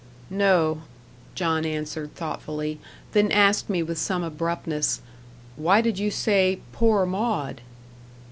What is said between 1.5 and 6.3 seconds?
answered thoughtfully; then asked me with some abruptness, "Why did you